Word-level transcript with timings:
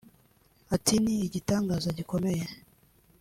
Ati 0.75 0.93
“Ni 1.03 1.15
igitangaza 1.27 1.89
gikomeye 1.97 2.45